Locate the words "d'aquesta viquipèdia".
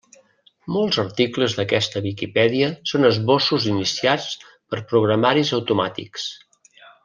1.59-2.71